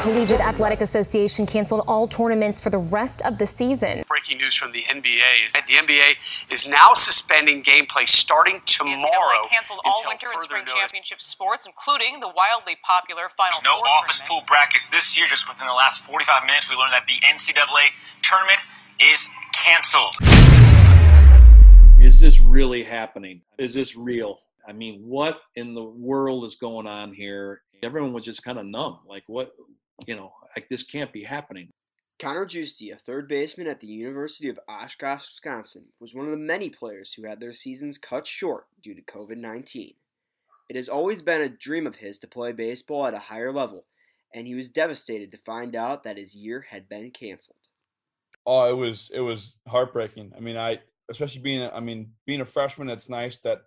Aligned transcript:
National 0.00 0.14
Collegiate 0.14 0.40
Athletic 0.40 0.80
Association 0.80 1.44
canceled 1.44 1.84
all 1.86 2.08
tournaments 2.08 2.58
for 2.60 2.70
the 2.70 2.78
rest 2.78 3.20
of 3.26 3.36
the 3.36 3.44
season. 3.44 4.02
Breaking 4.08 4.38
news 4.38 4.54
from 4.54 4.72
the 4.72 4.82
NBA 4.84 5.44
is 5.44 5.52
that 5.52 5.66
the 5.66 5.74
NBA 5.74 6.50
is 6.50 6.66
now 6.66 6.94
suspending 6.94 7.62
gameplay 7.62 8.08
starting 8.08 8.62
tomorrow. 8.64 8.96
NCAA 8.96 9.50
canceled 9.50 9.80
all 9.84 10.02
winter 10.06 10.28
and 10.32 10.40
spring 10.40 10.60
notice. 10.62 10.74
championship 10.74 11.20
sports, 11.20 11.66
including 11.66 12.20
the 12.20 12.28
wildly 12.28 12.78
popular 12.82 13.28
Final 13.28 13.58
no 13.62 13.76
Four. 13.76 13.84
No 13.84 13.90
office 13.90 14.18
tournament. 14.18 14.40
pool 14.40 14.42
brackets 14.48 14.88
this 14.88 15.18
year. 15.18 15.26
Just 15.28 15.46
within 15.46 15.66
the 15.66 15.74
last 15.74 16.00
45 16.02 16.46
minutes, 16.46 16.70
we 16.70 16.76
learned 16.76 16.94
that 16.94 17.06
the 17.06 17.20
NCAA 17.20 17.92
tournament 18.22 18.60
is 19.00 19.28
canceled. 19.52 20.16
Is 22.00 22.18
this 22.18 22.40
really 22.40 22.84
happening? 22.84 23.42
Is 23.58 23.74
this 23.74 23.94
real? 23.96 24.38
I 24.66 24.72
mean, 24.72 25.02
what 25.04 25.40
in 25.56 25.74
the 25.74 25.84
world 25.84 26.44
is 26.44 26.56
going 26.56 26.86
on 26.86 27.12
here? 27.12 27.60
Everyone 27.82 28.12
was 28.12 28.24
just 28.24 28.42
kind 28.42 28.58
of 28.58 28.66
numb. 28.66 29.00
Like, 29.06 29.24
what, 29.26 29.52
you 30.06 30.16
know, 30.16 30.32
like 30.56 30.68
this 30.68 30.82
can't 30.82 31.12
be 31.12 31.24
happening. 31.24 31.70
Connor 32.18 32.44
Giusti, 32.44 32.92
a 32.92 32.96
third 32.96 33.28
baseman 33.28 33.66
at 33.66 33.80
the 33.80 33.86
University 33.86 34.50
of 34.50 34.60
Oshkosh, 34.68 35.30
Wisconsin, 35.30 35.86
was 35.98 36.14
one 36.14 36.26
of 36.26 36.30
the 36.30 36.36
many 36.36 36.68
players 36.68 37.14
who 37.14 37.26
had 37.26 37.40
their 37.40 37.54
seasons 37.54 37.96
cut 37.96 38.26
short 38.26 38.66
due 38.82 38.94
to 38.94 39.00
COVID 39.00 39.38
19. 39.38 39.94
It 40.68 40.76
has 40.76 40.88
always 40.88 41.22
been 41.22 41.40
a 41.40 41.48
dream 41.48 41.86
of 41.86 41.96
his 41.96 42.18
to 42.18 42.28
play 42.28 42.52
baseball 42.52 43.06
at 43.06 43.14
a 43.14 43.18
higher 43.18 43.52
level, 43.52 43.86
and 44.34 44.46
he 44.46 44.54
was 44.54 44.68
devastated 44.68 45.30
to 45.30 45.38
find 45.38 45.74
out 45.74 46.04
that 46.04 46.18
his 46.18 46.34
year 46.34 46.66
had 46.68 46.88
been 46.88 47.10
canceled. 47.10 47.56
Oh, 48.46 48.68
it 48.68 48.76
was 48.76 49.10
it 49.14 49.20
was 49.20 49.56
heartbreaking. 49.66 50.32
I 50.36 50.40
mean, 50.40 50.56
I 50.56 50.78
especially 51.10 51.40
being 51.40 51.68
I 51.72 51.80
mean 51.80 52.12
being 52.26 52.40
a 52.40 52.46
freshman, 52.46 52.90
it's 52.90 53.08
nice 53.08 53.38
that 53.38 53.62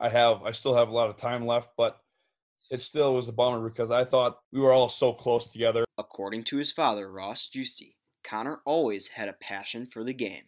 I 0.00 0.10
have 0.10 0.42
I 0.42 0.52
still 0.52 0.74
have 0.74 0.88
a 0.88 0.94
lot 0.94 1.08
of 1.08 1.16
time 1.16 1.46
left, 1.46 1.70
but 1.76 2.00
it 2.70 2.82
still 2.82 3.14
was 3.14 3.28
a 3.28 3.32
bummer 3.32 3.68
because 3.68 3.90
I 3.90 4.04
thought 4.04 4.38
we 4.52 4.60
were 4.60 4.72
all 4.72 4.88
so 4.88 5.12
close 5.12 5.48
together. 5.48 5.84
According 5.98 6.44
to 6.44 6.56
his 6.56 6.72
father, 6.72 7.10
Ross 7.10 7.48
Giusti, 7.52 7.94
Connor 8.24 8.60
always 8.64 9.08
had 9.08 9.28
a 9.28 9.34
passion 9.34 9.86
for 9.86 10.04
the 10.04 10.14
game. 10.14 10.44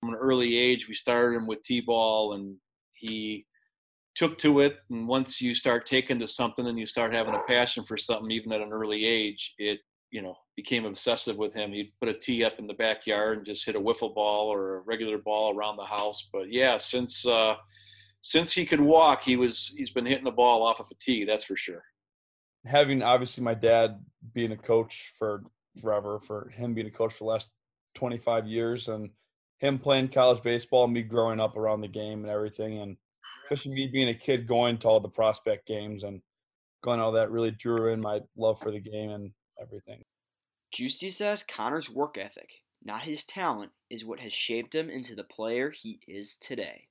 From 0.00 0.10
an 0.10 0.16
early 0.16 0.56
age, 0.56 0.88
we 0.88 0.94
started 0.94 1.36
him 1.36 1.46
with 1.46 1.62
t-ball, 1.62 2.34
and 2.34 2.56
he 2.92 3.46
took 4.14 4.38
to 4.38 4.60
it. 4.60 4.76
And 4.90 5.08
once 5.08 5.40
you 5.40 5.54
start 5.54 5.86
taking 5.86 6.18
to 6.18 6.26
something 6.26 6.66
and 6.66 6.78
you 6.78 6.86
start 6.86 7.14
having 7.14 7.34
a 7.34 7.42
passion 7.46 7.84
for 7.84 7.96
something, 7.96 8.30
even 8.30 8.52
at 8.52 8.60
an 8.60 8.72
early 8.72 9.04
age, 9.04 9.54
it 9.58 9.80
you 10.10 10.22
know 10.22 10.36
became 10.56 10.84
obsessive 10.84 11.36
with 11.36 11.54
him. 11.54 11.72
He'd 11.72 11.92
put 12.00 12.08
a 12.08 12.14
tee 12.14 12.44
up 12.44 12.58
in 12.58 12.66
the 12.66 12.74
backyard 12.74 13.38
and 13.38 13.46
just 13.46 13.66
hit 13.66 13.76
a 13.76 13.80
wiffle 13.80 14.14
ball 14.14 14.48
or 14.48 14.76
a 14.76 14.80
regular 14.80 15.18
ball 15.18 15.54
around 15.54 15.76
the 15.76 15.84
house. 15.84 16.28
But 16.32 16.52
yeah, 16.52 16.76
since 16.78 17.26
uh, 17.26 17.56
since 18.26 18.52
he 18.52 18.66
could 18.66 18.80
walk, 18.80 19.22
he 19.22 19.36
was 19.36 19.72
he's 19.76 19.90
been 19.90 20.04
hitting 20.04 20.24
the 20.24 20.32
ball 20.32 20.64
off 20.64 20.80
of 20.80 20.90
a 20.90 20.94
tee. 20.96 21.24
That's 21.24 21.44
for 21.44 21.54
sure. 21.54 21.84
Having 22.64 23.04
obviously 23.04 23.44
my 23.44 23.54
dad 23.54 24.04
being 24.34 24.50
a 24.50 24.56
coach 24.56 25.12
for 25.16 25.44
forever, 25.80 26.18
for 26.18 26.48
him 26.48 26.74
being 26.74 26.88
a 26.88 26.90
coach 26.90 27.12
for 27.12 27.22
the 27.22 27.30
last 27.30 27.50
25 27.94 28.48
years, 28.48 28.88
and 28.88 29.10
him 29.60 29.78
playing 29.78 30.08
college 30.08 30.42
baseball, 30.42 30.88
me 30.88 31.02
growing 31.02 31.38
up 31.38 31.56
around 31.56 31.82
the 31.82 31.88
game 31.88 32.24
and 32.24 32.28
everything, 32.28 32.80
and 32.80 32.96
especially 33.44 33.74
me 33.74 33.86
being 33.86 34.08
a 34.08 34.14
kid 34.14 34.48
going 34.48 34.76
to 34.78 34.88
all 34.88 34.98
the 34.98 35.08
prospect 35.08 35.64
games 35.68 36.02
and 36.02 36.20
going 36.82 36.98
all 36.98 37.12
that 37.12 37.30
really 37.30 37.52
drew 37.52 37.92
in 37.92 38.00
my 38.00 38.18
love 38.36 38.58
for 38.58 38.72
the 38.72 38.80
game 38.80 39.10
and 39.10 39.30
everything. 39.62 40.02
Giusti 40.74 41.12
says 41.12 41.44
Connor's 41.44 41.88
work 41.88 42.18
ethic, 42.18 42.50
not 42.84 43.02
his 43.02 43.22
talent, 43.24 43.70
is 43.88 44.04
what 44.04 44.18
has 44.18 44.32
shaped 44.32 44.74
him 44.74 44.90
into 44.90 45.14
the 45.14 45.22
player 45.22 45.70
he 45.70 46.00
is 46.08 46.34
today 46.34 46.88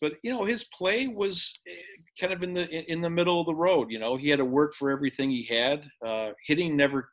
but 0.00 0.12
you 0.22 0.30
know 0.30 0.44
his 0.44 0.64
play 0.64 1.08
was 1.08 1.58
eh, 1.66 1.72
kind 2.20 2.32
of 2.32 2.42
in 2.42 2.54
the 2.54 2.68
in 2.90 3.00
the 3.00 3.10
middle 3.10 3.40
of 3.40 3.46
the 3.46 3.54
road 3.54 3.90
you 3.90 3.98
know? 3.98 4.16
He 4.16 4.28
had 4.28 4.38
to 4.38 4.44
work 4.44 4.74
for 4.74 4.90
everything 4.90 5.30
he 5.30 5.44
had. 5.44 5.86
Uh, 6.04 6.30
hitting 6.46 6.76
never 6.76 7.10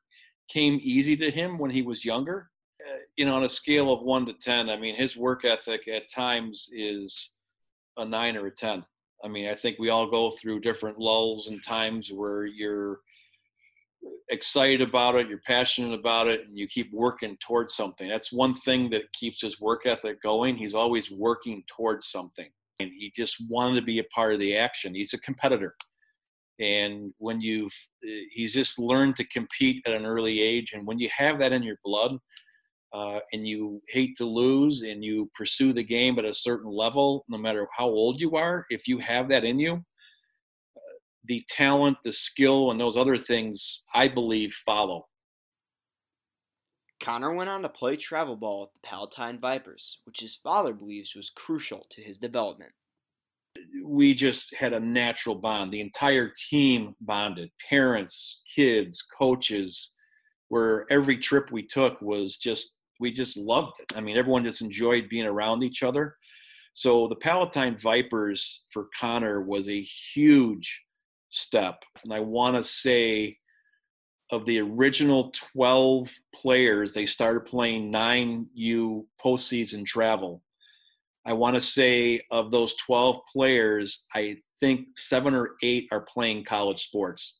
came 0.49 0.79
easy 0.81 1.15
to 1.17 1.31
him 1.31 1.57
when 1.57 1.71
he 1.71 1.81
was 1.81 2.05
younger. 2.05 2.49
Uh, 2.81 2.99
you 3.17 3.25
know 3.25 3.35
on 3.35 3.43
a 3.43 3.49
scale 3.49 3.91
of 3.91 4.01
1 4.01 4.25
to 4.27 4.33
10 4.33 4.69
i 4.69 4.77
mean 4.77 4.95
his 4.95 5.17
work 5.17 5.43
ethic 5.43 5.87
at 5.87 6.09
times 6.09 6.69
is 6.73 7.33
a 7.97 8.05
9 8.05 8.37
or 8.37 8.47
a 8.47 8.51
10 8.51 8.85
i 9.23 9.27
mean 9.27 9.49
i 9.49 9.55
think 9.55 9.77
we 9.77 9.89
all 9.89 10.09
go 10.09 10.31
through 10.31 10.61
different 10.61 10.97
lulls 10.97 11.47
and 11.49 11.61
times 11.61 12.09
where 12.11 12.45
you're 12.45 12.99
excited 14.29 14.81
about 14.81 15.15
it, 15.15 15.27
you're 15.27 15.41
passionate 15.45 15.93
about 15.93 16.27
it, 16.27 16.47
and 16.47 16.57
you 16.57 16.67
keep 16.67 16.89
working 16.93 17.35
towards 17.41 17.73
something. 17.73 18.07
That's 18.07 18.31
one 18.31 18.53
thing 18.53 18.89
that 18.91 19.11
keeps 19.11 19.41
his 19.41 19.59
work 19.59 19.85
ethic 19.85 20.21
going. 20.21 20.55
He's 20.55 20.73
always 20.73 21.11
working 21.11 21.63
towards 21.67 22.07
something 22.07 22.49
and 22.79 22.89
he 22.97 23.11
just 23.15 23.37
wanted 23.49 23.79
to 23.79 23.85
be 23.85 23.99
a 23.99 24.03
part 24.05 24.33
of 24.33 24.39
the 24.39 24.55
action. 24.55 24.95
He's 24.95 25.13
a 25.13 25.19
competitor. 25.19 25.75
And 26.59 27.13
when 27.17 27.39
you've, 27.39 27.73
uh, 28.03 28.25
he's 28.31 28.53
just 28.53 28.79
learned 28.79 29.15
to 29.17 29.27
compete 29.27 29.83
at 29.85 29.93
an 29.93 30.05
early 30.05 30.41
age. 30.41 30.73
And 30.73 30.85
when 30.85 30.99
you 30.99 31.09
have 31.15 31.39
that 31.39 31.53
in 31.53 31.63
your 31.63 31.77
blood 31.83 32.17
uh, 32.93 33.19
and 33.31 33.47
you 33.47 33.81
hate 33.89 34.15
to 34.17 34.25
lose 34.25 34.81
and 34.81 35.03
you 35.03 35.29
pursue 35.35 35.71
the 35.73 35.83
game 35.83 36.19
at 36.19 36.25
a 36.25 36.33
certain 36.33 36.71
level, 36.71 37.25
no 37.29 37.37
matter 37.37 37.67
how 37.77 37.87
old 37.87 38.19
you 38.19 38.35
are, 38.35 38.65
if 38.69 38.87
you 38.87 38.99
have 38.99 39.29
that 39.29 39.45
in 39.45 39.59
you, 39.59 39.73
uh, 39.73 40.95
the 41.25 41.43
talent, 41.47 41.97
the 42.03 42.11
skill, 42.11 42.71
and 42.71 42.79
those 42.79 42.97
other 42.97 43.17
things, 43.17 43.83
I 43.93 44.07
believe, 44.09 44.53
follow. 44.65 45.05
Connor 47.09 47.33
went 47.33 47.49
on 47.49 47.63
to 47.63 47.69
play 47.69 47.95
travel 47.95 48.35
ball 48.35 48.61
with 48.61 48.73
the 48.73 48.87
Palatine 48.87 49.39
Vipers, 49.39 49.97
which 50.05 50.19
his 50.19 50.35
father 50.35 50.73
believes 50.73 51.15
was 51.15 51.31
crucial 51.31 51.87
to 51.89 52.01
his 52.01 52.19
development. 52.19 52.71
We 53.83 54.13
just 54.13 54.53
had 54.53 54.73
a 54.73 54.79
natural 54.79 55.33
bond. 55.33 55.73
The 55.73 55.81
entire 55.81 56.29
team 56.29 56.95
bonded 57.01 57.49
parents, 57.67 58.41
kids, 58.55 59.01
coaches, 59.01 59.89
where 60.49 60.85
every 60.91 61.17
trip 61.17 61.51
we 61.51 61.63
took 61.63 61.99
was 61.99 62.37
just, 62.37 62.75
we 62.99 63.11
just 63.11 63.35
loved 63.37 63.79
it. 63.79 63.91
I 63.97 64.01
mean, 64.01 64.15
everyone 64.15 64.43
just 64.43 64.61
enjoyed 64.61 65.09
being 65.09 65.25
around 65.25 65.63
each 65.63 65.81
other. 65.81 66.15
So 66.75 67.07
the 67.07 67.15
Palatine 67.15 67.75
Vipers 67.75 68.65
for 68.71 68.87
Connor 68.95 69.41
was 69.41 69.67
a 69.67 69.81
huge 69.81 70.83
step. 71.29 71.81
And 72.03 72.13
I 72.13 72.19
want 72.19 72.55
to 72.55 72.63
say, 72.63 73.39
of 74.31 74.45
the 74.45 74.59
original 74.59 75.31
12 75.31 76.13
players, 76.33 76.93
they 76.93 77.05
started 77.05 77.41
playing 77.41 77.91
9U 77.91 79.05
postseason 79.23 79.85
travel. 79.85 80.41
I 81.25 81.33
want 81.33 81.55
to 81.55 81.61
say 81.61 82.21
of 82.31 82.51
those 82.51 82.75
12 82.75 83.19
players, 83.31 84.05
I 84.13 84.37
think 84.59 84.97
seven 84.97 85.33
or 85.33 85.51
eight 85.63 85.87
are 85.91 86.01
playing 86.01 86.43
college 86.43 86.83
sports. 86.83 87.35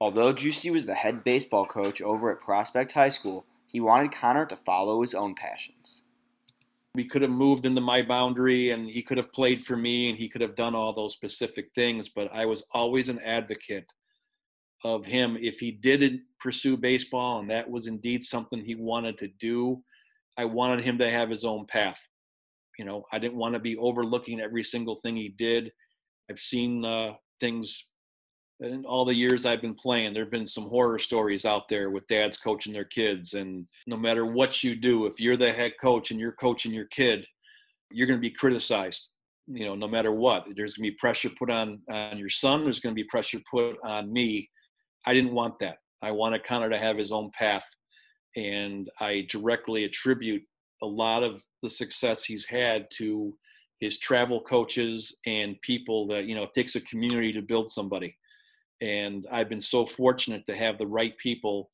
Although 0.00 0.34
Giusti 0.34 0.72
was 0.72 0.86
the 0.86 0.94
head 0.94 1.24
baseball 1.24 1.66
coach 1.66 2.02
over 2.02 2.30
at 2.30 2.40
Prospect 2.40 2.92
High 2.92 3.08
School, 3.08 3.46
he 3.66 3.80
wanted 3.80 4.12
Connor 4.12 4.46
to 4.46 4.56
follow 4.56 5.02
his 5.02 5.14
own 5.14 5.34
passions. 5.34 6.02
We 6.94 7.04
could 7.04 7.22
have 7.22 7.30
moved 7.30 7.66
into 7.66 7.80
my 7.80 8.02
boundary 8.02 8.70
and 8.70 8.88
he 8.88 9.02
could 9.02 9.18
have 9.18 9.32
played 9.32 9.64
for 9.64 9.76
me 9.76 10.10
and 10.10 10.18
he 10.18 10.28
could 10.28 10.40
have 10.40 10.54
done 10.54 10.74
all 10.74 10.92
those 10.92 11.12
specific 11.12 11.70
things, 11.74 12.08
but 12.08 12.30
I 12.32 12.46
was 12.46 12.66
always 12.72 13.08
an 13.08 13.18
advocate 13.20 13.86
of 14.84 15.04
him 15.04 15.36
if 15.40 15.58
he 15.58 15.70
didn't 15.70 16.20
pursue 16.38 16.76
baseball 16.76 17.40
and 17.40 17.50
that 17.50 17.68
was 17.68 17.86
indeed 17.86 18.22
something 18.22 18.62
he 18.62 18.74
wanted 18.74 19.16
to 19.16 19.28
do 19.38 19.82
i 20.38 20.44
wanted 20.44 20.84
him 20.84 20.98
to 20.98 21.10
have 21.10 21.30
his 21.30 21.44
own 21.44 21.66
path. 21.66 22.00
You 22.78 22.84
know 22.84 23.04
i 23.12 23.18
didn't 23.18 23.38
want 23.38 23.54
to 23.54 23.60
be 23.60 23.76
overlooking 23.76 24.40
every 24.40 24.62
single 24.62 24.96
thing 24.96 25.16
he 25.16 25.28
did. 25.28 25.72
I've 26.30 26.38
seen 26.38 26.84
uh, 26.84 27.12
things 27.40 27.90
in 28.60 28.84
all 28.84 29.04
the 29.04 29.14
years 29.14 29.44
i've 29.44 29.60
been 29.60 29.74
playing 29.74 30.14
there 30.14 30.22
have 30.22 30.30
been 30.30 30.46
some 30.46 30.68
horror 30.68 30.98
stories 30.98 31.44
out 31.44 31.68
there 31.68 31.90
with 31.90 32.06
dads 32.06 32.36
coaching 32.36 32.72
their 32.72 32.84
kids 32.84 33.34
and 33.34 33.66
no 33.88 33.96
matter 33.96 34.24
what 34.24 34.62
you 34.62 34.76
do 34.76 35.06
if 35.06 35.18
you're 35.18 35.36
the 35.36 35.52
head 35.52 35.72
coach 35.80 36.12
and 36.12 36.20
you're 36.20 36.32
coaching 36.32 36.72
your 36.72 36.86
kid 36.86 37.26
you're 37.90 38.06
going 38.06 38.18
to 38.18 38.28
be 38.28 38.30
criticized 38.30 39.10
you 39.46 39.64
know 39.64 39.74
no 39.74 39.88
matter 39.88 40.12
what. 40.12 40.44
There's 40.56 40.74
going 40.74 40.88
to 40.88 40.92
be 40.92 40.98
pressure 40.98 41.30
put 41.30 41.50
on 41.50 41.80
on 41.90 42.18
your 42.18 42.28
son 42.28 42.64
there's 42.64 42.80
going 42.80 42.94
to 42.94 43.00
be 43.00 43.08
pressure 43.08 43.40
put 43.50 43.76
on 43.84 44.12
me 44.12 44.48
I 45.06 45.14
didn't 45.14 45.34
want 45.34 45.58
that. 45.60 45.78
I 46.02 46.10
wanted 46.10 46.44
Connor 46.44 46.70
to 46.70 46.78
have 46.78 46.96
his 46.96 47.12
own 47.12 47.30
path. 47.30 47.64
And 48.36 48.90
I 49.00 49.26
directly 49.30 49.84
attribute 49.84 50.42
a 50.82 50.86
lot 50.86 51.22
of 51.22 51.44
the 51.62 51.68
success 51.68 52.24
he's 52.24 52.44
had 52.44 52.86
to 52.94 53.36
his 53.80 53.98
travel 53.98 54.40
coaches 54.40 55.14
and 55.26 55.60
people 55.62 56.06
that, 56.08 56.24
you 56.24 56.34
know, 56.34 56.44
it 56.44 56.52
takes 56.52 56.74
a 56.74 56.80
community 56.82 57.32
to 57.32 57.42
build 57.42 57.68
somebody. 57.68 58.16
And 58.80 59.26
I've 59.30 59.48
been 59.48 59.60
so 59.60 59.86
fortunate 59.86 60.44
to 60.46 60.56
have 60.56 60.78
the 60.78 60.86
right 60.86 61.16
people 61.18 61.70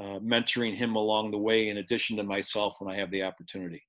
uh, 0.00 0.18
mentoring 0.20 0.74
him 0.74 0.96
along 0.96 1.30
the 1.30 1.38
way, 1.38 1.68
in 1.68 1.78
addition 1.78 2.16
to 2.16 2.22
myself 2.22 2.76
when 2.78 2.94
I 2.94 2.98
have 2.98 3.10
the 3.10 3.22
opportunity. 3.22 3.82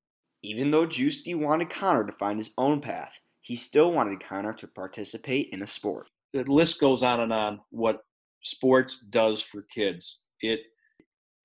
Even 0.44 0.72
though 0.72 0.88
Giusti 0.88 1.36
wanted 1.36 1.70
Connor 1.70 2.06
to 2.06 2.12
find 2.12 2.38
his 2.38 2.54
own 2.58 2.82
path, 2.82 3.14
he 3.42 3.56
still 3.56 3.92
wanted 3.92 4.24
Connor 4.24 4.54
to 4.54 4.68
participate 4.68 5.50
in 5.52 5.62
a 5.62 5.68
sport. 5.68 6.08
The 6.34 6.44
list 6.44 6.80
goes 6.80 7.04
on 7.04 7.22
and 7.22 7.32
on 7.32 7.62
what 7.70 8.02
sports 8.44 9.00
does 9.10 9.42
for 9.42 9.64
kids. 9.74 10.20
It 10.42 10.62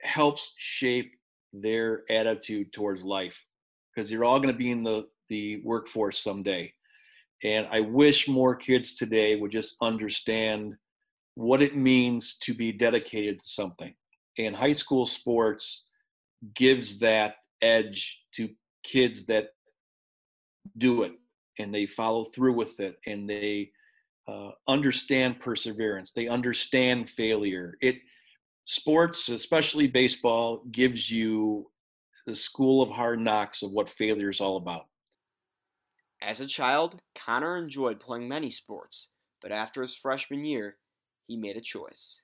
helps 0.02 0.52
shape 0.56 1.12
their 1.52 2.02
attitude 2.10 2.72
towards 2.72 3.02
life 3.02 3.42
because 3.94 4.10
you're 4.10 4.24
all 4.24 4.38
going 4.38 4.52
to 4.52 4.58
be 4.58 4.70
in 4.70 4.82
the, 4.82 5.06
the 5.28 5.60
workforce 5.64 6.18
someday. 6.18 6.72
And 7.44 7.66
I 7.70 7.80
wish 7.80 8.28
more 8.28 8.54
kids 8.54 8.94
today 8.94 9.36
would 9.36 9.50
just 9.52 9.76
understand 9.82 10.74
what 11.34 11.62
it 11.62 11.76
means 11.76 12.36
to 12.42 12.54
be 12.54 12.72
dedicated 12.72 13.38
to 13.38 13.48
something. 13.48 13.94
And 14.38 14.56
high 14.56 14.72
school 14.72 15.06
sports 15.06 15.86
gives 16.54 16.98
that 17.00 17.36
edge 17.62 18.18
to 18.34 18.48
kids 18.84 19.26
that 19.26 19.48
do 20.78 21.02
it 21.02 21.12
and 21.58 21.74
they 21.74 21.86
follow 21.86 22.24
through 22.24 22.52
with 22.52 22.80
it 22.80 22.96
and 23.06 23.28
they 23.28 23.70
uh, 24.28 24.50
understand 24.68 25.40
perseverance 25.40 26.12
they 26.12 26.28
understand 26.28 27.08
failure 27.08 27.76
it 27.80 27.96
sports 28.64 29.28
especially 29.28 29.86
baseball 29.86 30.62
gives 30.70 31.10
you 31.10 31.70
the 32.26 32.34
school 32.34 32.82
of 32.82 32.90
hard 32.90 33.20
knocks 33.20 33.62
of 33.62 33.70
what 33.70 33.88
failure 33.88 34.30
is 34.30 34.40
all 34.40 34.56
about 34.56 34.86
as 36.20 36.40
a 36.40 36.46
child 36.46 36.98
connor 37.14 37.56
enjoyed 37.56 38.00
playing 38.00 38.28
many 38.28 38.50
sports 38.50 39.10
but 39.40 39.52
after 39.52 39.82
his 39.82 39.96
freshman 39.96 40.44
year 40.44 40.76
he 41.28 41.36
made 41.36 41.56
a 41.56 41.60
choice 41.60 42.22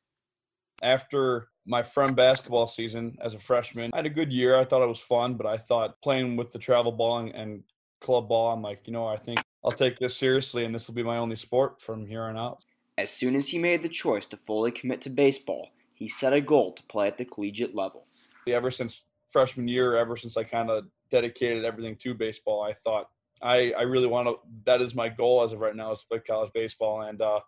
after 0.83 1.49
my 1.65 1.83
front 1.83 2.17
basketball 2.17 2.67
season 2.67 3.17
as 3.21 3.35
a 3.35 3.39
freshman. 3.39 3.91
I 3.93 3.99
had 3.99 4.07
a 4.07 4.11
good 4.11 4.33
year. 4.33 4.59
I 4.59 4.65
thought 4.65 4.83
it 4.83 4.89
was 4.89 5.01
fun, 5.01 5.35
but 5.35 5.47
I 5.47 5.57
thought 5.57 6.01
playing 6.03 6.37
with 6.37 6.51
the 6.51 6.59
travel 6.59 6.93
ball 6.93 7.19
and 7.19 7.63
club 8.01 8.29
ball, 8.29 8.53
I'm 8.53 8.63
like, 8.63 8.87
you 8.87 8.93
know, 8.93 9.07
I 9.07 9.17
think 9.17 9.41
I'll 9.64 9.70
take 9.70 9.99
this 9.99 10.17
seriously 10.17 10.64
and 10.64 10.75
this 10.75 10.87
will 10.87 10.94
be 10.94 11.03
my 11.03 11.19
only 11.19 11.37
sport 11.37 11.81
from 11.81 12.06
here 12.06 12.23
on 12.23 12.37
out. 12.37 12.64
As 12.99 13.11
soon 13.11 13.37
as 13.37 13.49
he 13.49 13.59
made 13.59 13.82
the 13.82 13.88
choice 13.88 14.26
to 14.26 14.37
fully 14.37 14.70
commit 14.70 15.00
to 15.03 15.11
baseball, 15.11 15.70
he 15.94 16.09
set 16.09 16.32
a 16.32 16.41
goal 16.41 16.73
to 16.73 16.82
play 16.85 17.06
at 17.06 17.17
the 17.17 17.25
collegiate 17.25 17.75
level. 17.75 18.06
Ever 18.47 18.70
since 18.70 19.03
freshman 19.31 19.69
year, 19.69 19.97
ever 19.97 20.17
since 20.17 20.37
I 20.37 20.44
kind 20.44 20.69
of 20.69 20.85
dedicated 21.11 21.64
everything 21.64 21.97
to 21.97 22.14
baseball, 22.14 22.62
I 22.62 22.75
thought 22.75 23.09
I, 23.41 23.73
I 23.73 23.82
really 23.82 24.06
want 24.06 24.29
to, 24.29 24.37
that 24.67 24.82
is 24.82 24.94
my 24.94 25.09
goal 25.09 25.43
as 25.43 25.53
of 25.53 25.61
right 25.61 25.75
now 25.75 25.93
is 25.93 26.00
to 26.00 26.06
play 26.08 26.19
college 26.19 26.50
baseball. 26.53 27.03
And 27.03 27.20
uh, 27.23 27.41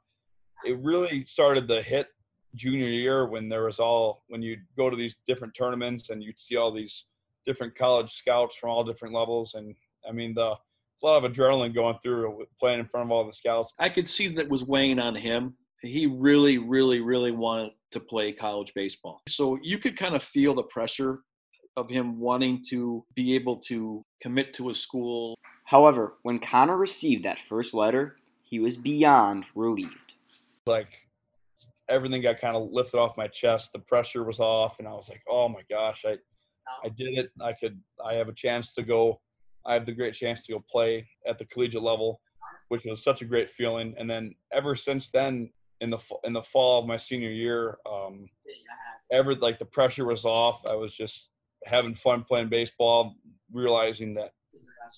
it 0.64 0.78
really 0.78 1.24
started 1.24 1.68
to 1.68 1.82
hit 1.82 2.08
junior 2.54 2.88
year 2.88 3.26
when 3.26 3.48
there 3.48 3.64
was 3.64 3.80
all 3.80 4.22
when 4.28 4.42
you 4.42 4.56
go 4.76 4.88
to 4.88 4.96
these 4.96 5.16
different 5.26 5.54
tournaments 5.54 6.10
and 6.10 6.22
you'd 6.22 6.38
see 6.38 6.56
all 6.56 6.72
these 6.72 7.06
different 7.46 7.74
college 7.74 8.12
scouts 8.12 8.56
from 8.56 8.70
all 8.70 8.84
different 8.84 9.12
levels 9.12 9.54
and 9.54 9.74
i 10.08 10.12
mean 10.12 10.32
the 10.34 10.54
a 11.02 11.06
lot 11.06 11.24
of 11.24 11.30
adrenaline 11.30 11.74
going 11.74 11.96
through 12.02 12.44
playing 12.58 12.80
in 12.80 12.86
front 12.86 13.06
of 13.06 13.10
all 13.10 13.26
the 13.26 13.32
scouts 13.32 13.72
i 13.78 13.88
could 13.88 14.06
see 14.06 14.28
that 14.28 14.48
was 14.48 14.64
weighing 14.64 14.98
on 14.98 15.14
him 15.14 15.54
he 15.82 16.06
really 16.06 16.58
really 16.58 17.00
really 17.00 17.32
wanted 17.32 17.70
to 17.90 18.00
play 18.00 18.32
college 18.32 18.72
baseball 18.74 19.20
so 19.28 19.58
you 19.62 19.78
could 19.78 19.96
kind 19.96 20.14
of 20.14 20.22
feel 20.22 20.54
the 20.54 20.62
pressure 20.64 21.20
of 21.76 21.90
him 21.90 22.20
wanting 22.20 22.62
to 22.68 23.04
be 23.14 23.34
able 23.34 23.56
to 23.56 24.02
commit 24.22 24.52
to 24.54 24.70
a 24.70 24.74
school 24.74 25.36
however 25.64 26.14
when 26.22 26.38
connor 26.38 26.76
received 26.76 27.24
that 27.24 27.38
first 27.38 27.74
letter 27.74 28.16
he 28.42 28.60
was 28.60 28.76
beyond 28.76 29.44
relieved 29.54 30.14
like 30.66 31.04
everything 31.88 32.22
got 32.22 32.40
kind 32.40 32.56
of 32.56 32.70
lifted 32.70 32.98
off 32.98 33.16
my 33.16 33.28
chest. 33.28 33.72
The 33.72 33.80
pressure 33.80 34.24
was 34.24 34.40
off, 34.40 34.78
and 34.78 34.88
I 34.88 34.92
was 34.92 35.08
like, 35.08 35.22
"Oh 35.28 35.48
my 35.48 35.62
gosh, 35.70 36.04
I, 36.06 36.16
I 36.84 36.88
did 36.88 37.18
it! 37.18 37.30
I 37.40 37.52
could, 37.52 37.80
I 38.04 38.14
have 38.14 38.28
a 38.28 38.34
chance 38.34 38.74
to 38.74 38.82
go. 38.82 39.20
I 39.66 39.74
have 39.74 39.86
the 39.86 39.92
great 39.92 40.14
chance 40.14 40.42
to 40.42 40.52
go 40.52 40.64
play 40.70 41.08
at 41.26 41.38
the 41.38 41.44
collegiate 41.46 41.82
level, 41.82 42.20
which 42.68 42.84
was 42.84 43.02
such 43.02 43.22
a 43.22 43.24
great 43.24 43.50
feeling." 43.50 43.94
And 43.98 44.08
then 44.08 44.34
ever 44.52 44.76
since 44.76 45.10
then, 45.10 45.50
in 45.80 45.90
the 45.90 45.98
in 46.24 46.32
the 46.32 46.42
fall 46.42 46.80
of 46.80 46.86
my 46.86 46.96
senior 46.96 47.30
year, 47.30 47.78
um, 47.90 48.28
ever 49.12 49.34
like 49.34 49.58
the 49.58 49.64
pressure 49.64 50.06
was 50.06 50.24
off. 50.24 50.64
I 50.66 50.74
was 50.74 50.94
just 50.94 51.30
having 51.64 51.94
fun 51.94 52.24
playing 52.24 52.48
baseball, 52.48 53.14
realizing 53.52 54.14
that 54.14 54.32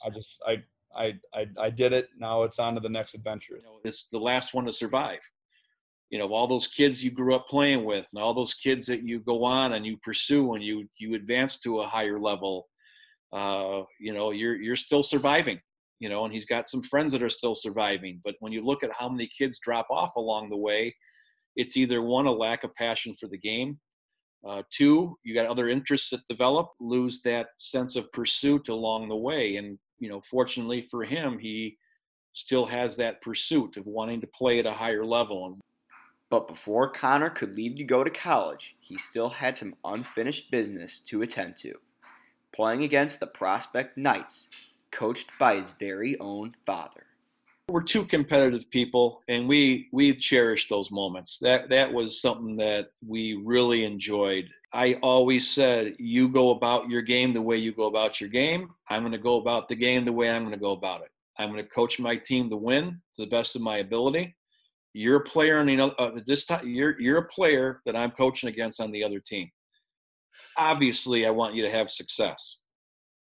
I 0.05 0.11
just 0.11 0.43
I 0.47 0.63
I 0.97 1.15
I, 1.35 1.47
I 1.59 1.71
did 1.71 1.93
it. 1.93 2.09
Now 2.19 2.43
it's 2.43 2.59
on 2.59 2.75
to 2.75 2.81
the 2.81 2.89
next 2.89 3.15
adventure. 3.15 3.57
You 3.57 3.63
know, 3.63 3.81
it's 3.85 4.09
the 4.09 4.19
last 4.19 4.55
one 4.55 4.65
to 4.67 4.73
survive 4.73 5.21
you 6.11 6.19
know 6.19 6.33
all 6.33 6.47
those 6.47 6.67
kids 6.67 7.03
you 7.03 7.11
grew 7.11 7.35
up 7.35 7.49
playing 7.49 7.85
with 7.85 8.07
and 8.13 8.23
all 8.23 8.35
those 8.35 8.55
kids 8.55 8.87
that 8.87 9.03
you 9.03 9.21
go 9.21 9.45
on 9.45 9.73
and 9.73 9.85
you 9.85 9.97
pursue 9.99 10.55
and 10.55 10.63
you 10.63 10.89
you 10.99 11.15
advance 11.15 11.59
to 11.59 11.81
a 11.81 11.87
higher 11.87 12.19
level 12.19 12.69
uh, 13.37 13.83
you 14.01 14.15
know 14.15 14.31
you're 14.31 14.57
you're 14.57 14.77
still 14.77 15.03
surviving 15.03 15.61
you 15.99 16.09
know 16.09 16.25
and 16.25 16.33
he's 16.33 16.47
got 16.47 16.69
some 16.69 16.83
friends 16.83 17.13
that 17.13 17.23
are 17.23 17.29
still 17.29 17.55
surviving. 17.55 18.21
But 18.25 18.35
when 18.41 18.53
you 18.53 18.65
look 18.65 18.83
at 18.83 18.91
how 18.99 19.09
many 19.09 19.29
kids 19.39 19.59
drop 19.59 19.87
off 19.91 20.17
along 20.17 20.51
the 20.51 20.57
way 20.57 20.95
it's 21.57 21.77
either 21.77 22.03
one 22.03 22.27
a 22.27 22.33
lack 22.33 22.65
of 22.65 22.75
passion 22.75 23.15
for 23.19 23.29
the 23.29 23.39
game 23.39 23.79
uh, 24.47 24.63
two 24.71 25.17
you 25.23 25.35
got 25.35 25.47
other 25.47 25.69
interests 25.69 26.11
that 26.11 26.27
develop 26.29 26.69
lose 26.81 27.21
that 27.23 27.49
sense 27.59 27.97
of 27.97 28.11
pursuit 28.13 28.69
along 28.69 29.09
the 29.09 29.17
way. 29.17 29.57
And 29.57 29.79
you 29.99 30.09
know 30.09 30.21
fortunately 30.21 30.83
for 30.83 31.05
him 31.05 31.39
he 31.39 31.77
still 32.33 32.67
has 32.67 32.97
that 32.97 33.23
pursuit 33.23 33.79
of 33.79 33.87
wanting 33.87 34.21
to 34.21 34.27
play 34.27 34.59
at 34.59 34.67
a 34.67 34.73
higher 34.73 35.05
level. 35.05 35.59
But 36.29 36.49
before 36.49 36.91
Connor 36.91 37.31
could 37.31 37.57
leave 37.57 37.77
to 37.77 37.85
go 37.85 38.05
to 38.05 38.11
college, 38.11 38.77
he 38.81 38.99
still 38.99 39.31
had 39.31 39.57
some 39.57 39.75
unfinished 39.85 40.51
business 40.51 41.01
to 41.09 41.23
attend 41.23 41.57
to. 41.59 41.75
Playing 42.57 42.85
against 42.85 43.21
the 43.21 43.27
Prospect 43.27 43.99
Knights, 43.99 44.49
coached 44.91 45.31
by 45.39 45.57
his 45.57 45.73
very 45.73 46.19
own 46.21 46.55
father. 46.65 47.05
We're 47.69 47.83
two 47.83 48.07
competitive 48.07 48.71
people, 48.71 49.23
and 49.29 49.47
we 49.47 49.91
we 49.93 50.17
cherish 50.17 50.67
those 50.71 50.91
moments. 50.91 51.39
That 51.39 51.69
that 51.69 51.93
was 51.93 52.19
something 52.19 52.57
that 52.57 52.93
we 53.07 53.35
really 53.35 53.85
enjoyed. 53.85 54.49
I 54.73 54.95
always 55.03 55.51
said, 55.51 55.97
"You 55.99 56.31
go 56.31 56.49
about 56.49 56.89
your 56.89 57.03
game 57.03 57.35
the 57.35 57.43
way 57.43 57.59
you 57.59 57.73
go 57.73 57.89
about 57.89 58.23
your 58.23 58.31
game. 58.31 58.71
I'm 58.89 59.03
going 59.03 59.13
to 59.13 59.19
go 59.19 59.39
about 59.39 59.69
the 59.69 59.77
game 59.77 60.07
the 60.07 60.13
way 60.15 60.31
I'm 60.31 60.41
going 60.41 60.55
to 60.55 60.59
go 60.59 60.73
about 60.73 61.03
it. 61.03 61.11
I'm 61.39 61.51
going 61.51 61.63
to 61.63 61.69
coach 61.69 62.01
my 62.01 62.17
team 62.17 62.49
to 62.49 62.57
win 62.57 63.03
to 63.17 63.23
the 63.23 63.29
best 63.29 63.55
of 63.55 63.61
my 63.61 63.79
ability. 63.79 64.35
You're 64.95 65.17
a 65.17 65.25
player 65.25 65.59
on 65.59 65.67
the 65.67 65.79
uh, 65.79 66.21
this 66.25 66.47
time. 66.47 66.67
You're 66.67 66.99
you're 66.99 67.19
a 67.19 67.29
player 67.29 67.83
that 67.85 67.95
I'm 67.95 68.13
coaching 68.13 68.49
against 68.49 68.81
on 68.81 68.93
the 68.93 69.05
other 69.05 69.21
team. 69.21 69.51
Obviously, 70.57 71.27
I 71.27 71.31
want 71.31 71.55
you 71.55 71.63
to 71.63 71.71
have 71.71 71.91
success. 71.91 72.59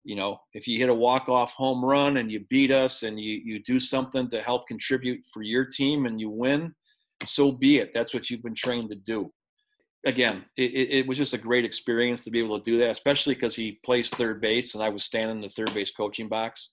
You 0.03 0.15
know, 0.15 0.39
if 0.53 0.67
you 0.67 0.77
hit 0.77 0.89
a 0.89 0.93
walk 0.93 1.29
off 1.29 1.53
home 1.53 1.83
run 1.83 2.17
and 2.17 2.31
you 2.31 2.45
beat 2.49 2.71
us 2.71 3.03
and 3.03 3.19
you 3.19 3.41
you 3.43 3.59
do 3.63 3.79
something 3.79 4.27
to 4.29 4.41
help 4.41 4.67
contribute 4.67 5.21
for 5.33 5.41
your 5.41 5.65
team 5.65 6.05
and 6.05 6.19
you 6.19 6.29
win, 6.29 6.73
so 7.25 7.51
be 7.51 7.77
it. 7.77 7.93
That's 7.93 8.13
what 8.13 8.29
you've 8.29 8.43
been 8.43 8.55
trained 8.55 8.89
to 8.89 8.95
do. 8.95 9.31
Again, 10.05 10.43
it, 10.57 10.73
it 10.73 11.07
was 11.07 11.17
just 11.17 11.33
a 11.33 11.37
great 11.37 11.63
experience 11.63 12.25
to 12.25 12.31
be 12.31 12.39
able 12.39 12.59
to 12.59 12.71
do 12.71 12.77
that, 12.79 12.89
especially 12.89 13.35
because 13.35 13.55
he 13.55 13.79
plays 13.85 14.09
third 14.09 14.41
base 14.41 14.75
and 14.75 14.83
I 14.83 14.89
was 14.89 15.05
standing 15.05 15.37
in 15.37 15.41
the 15.41 15.49
third 15.49 15.73
base 15.73 15.91
coaching 15.91 16.27
box 16.27 16.71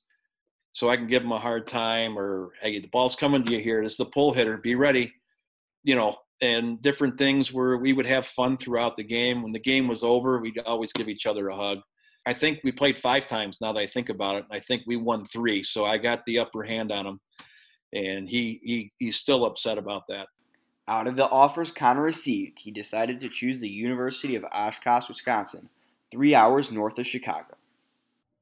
so 0.73 0.91
I 0.91 0.97
can 0.97 1.07
give 1.07 1.23
him 1.23 1.33
a 1.33 1.39
hard 1.39 1.67
time 1.67 2.19
or 2.19 2.51
hey, 2.61 2.81
the 2.81 2.89
ball's 2.89 3.17
coming 3.17 3.43
to 3.45 3.53
you 3.53 3.61
here. 3.61 3.83
This 3.83 3.93
is 3.93 3.99
the 3.99 4.05
pull 4.07 4.33
hitter. 4.33 4.57
Be 4.57 4.75
ready. 4.75 5.13
You 5.83 5.97
know, 5.97 6.17
and 6.41 6.81
different 6.81 7.19
things 7.19 7.53
where 7.53 7.77
we 7.77 7.93
would 7.93 8.07
have 8.07 8.27
fun 8.27 8.57
throughout 8.57 8.97
the 8.97 9.05
game. 9.05 9.43
When 9.43 9.53
the 9.53 9.59
game 9.59 9.89
was 9.89 10.03
over, 10.03 10.39
we'd 10.39 10.59
always 10.61 10.93
give 10.93 11.09
each 11.09 11.27
other 11.27 11.49
a 11.49 11.57
hug. 11.57 11.79
I 12.27 12.35
think 12.35 12.61
we 12.65 12.73
played 12.73 12.99
five 12.99 13.27
times 13.27 13.59
now 13.61 13.73
that 13.73 13.81
I 13.81 13.87
think 13.87 14.09
about 14.09 14.37
it. 14.37 14.45
I 14.51 14.59
think 14.59 14.83
we 14.87 14.97
won 14.97 15.25
three. 15.25 15.63
So 15.63 15.85
I 15.85 15.99
got 15.99 16.25
the 16.27 16.39
upper 16.39 16.63
hand 16.63 16.93
on 16.93 17.07
him. 17.07 17.21
And 17.93 18.29
he, 18.29 18.61
he 18.63 18.93
he's 18.99 19.17
still 19.17 19.45
upset 19.45 19.77
about 19.77 20.03
that. 20.09 20.29
Out 20.87 21.09
of 21.09 21.17
the 21.17 21.29
offers 21.29 21.73
Connor 21.73 22.03
received, 22.03 22.59
he 22.61 22.71
decided 22.71 23.21
to 23.21 23.29
choose 23.29 23.61
the 23.61 23.69
University 23.69 24.37
of 24.37 24.45
Oshkosh, 24.53 25.09
Wisconsin, 25.09 25.69
three 26.11 26.35
hours 26.35 26.71
north 26.71 26.99
of 26.99 27.07
Chicago 27.07 27.57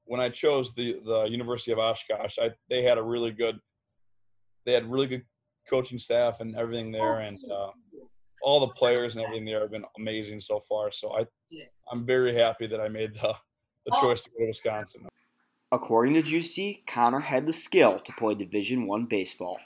when 0.08 0.20
I 0.20 0.30
chose 0.30 0.74
the 0.74 1.00
the 1.04 1.24
University 1.24 1.70
of 1.70 1.78
Oshkosh, 1.78 2.38
I 2.40 2.50
they 2.68 2.82
had 2.82 2.98
a 2.98 3.02
really 3.02 3.30
good 3.30 3.60
they 4.66 4.72
had 4.72 4.90
really 4.90 5.06
good 5.06 5.24
coaching 5.68 5.98
staff 5.98 6.40
and 6.40 6.56
everything 6.56 6.90
there, 6.90 7.20
and 7.20 7.38
uh, 7.52 7.70
all 8.48 8.60
the 8.60 8.68
players 8.68 9.14
and 9.14 9.22
everything 9.22 9.44
there 9.44 9.60
have 9.60 9.70
been 9.70 9.84
amazing 9.98 10.40
so 10.40 10.62
far. 10.66 10.90
So 10.90 11.12
I 11.12 11.26
I'm 11.92 12.06
very 12.06 12.34
happy 12.34 12.66
that 12.66 12.80
I 12.80 12.88
made 12.88 13.14
the 13.14 13.34
the 13.84 13.92
choice 14.00 14.22
to 14.22 14.30
go 14.30 14.38
to 14.38 14.46
Wisconsin. 14.46 15.06
According 15.70 16.14
to 16.14 16.22
Giusti, 16.22 16.86
Connor 16.86 17.20
had 17.20 17.46
the 17.46 17.52
skill 17.52 17.98
to 17.98 18.12
play 18.18 18.34
Division 18.34 18.86
One 18.86 19.04
baseball. 19.04 19.58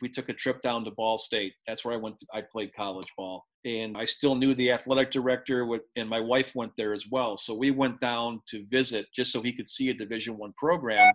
We 0.00 0.08
took 0.08 0.28
a 0.28 0.32
trip 0.32 0.60
down 0.60 0.84
to 0.84 0.92
Ball 0.92 1.18
State. 1.18 1.54
That's 1.66 1.84
where 1.84 1.92
I 1.92 1.96
went. 1.96 2.18
To, 2.18 2.26
I 2.32 2.40
played 2.40 2.72
college 2.72 3.08
ball, 3.16 3.44
and 3.64 3.96
I 3.96 4.04
still 4.04 4.36
knew 4.36 4.54
the 4.54 4.70
athletic 4.70 5.10
director. 5.10 5.66
And 5.96 6.08
my 6.08 6.20
wife 6.20 6.54
went 6.54 6.72
there 6.76 6.92
as 6.92 7.04
well. 7.10 7.36
So 7.36 7.52
we 7.52 7.72
went 7.72 7.98
down 7.98 8.40
to 8.50 8.64
visit 8.70 9.06
just 9.12 9.32
so 9.32 9.42
he 9.42 9.52
could 9.52 9.66
see 9.66 9.88
a 9.90 9.94
Division 9.94 10.38
One 10.38 10.52
program. 10.56 11.12